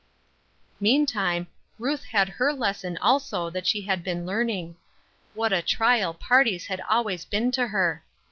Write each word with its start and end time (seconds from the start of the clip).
Meantime, 0.79 1.45
Ruth 1.77 2.05
had 2.05 2.27
her 2.27 2.51
lesson 2.53 2.97
also 2.97 3.51
that 3.51 3.67
she 3.67 3.83
had 3.83 4.03
been 4.03 4.25
learning. 4.25 4.75
What 5.35 5.53
a 5.53 5.61
trial 5.61 6.15
parties 6.15 6.65
had 6.65 6.81
always 6.89 7.23
been 7.23 7.51
to 7.51 7.67
her! 7.67 8.03